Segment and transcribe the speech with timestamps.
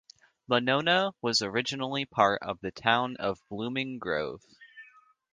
[0.47, 4.41] Monona was originally part of the Town of Blooming Grove.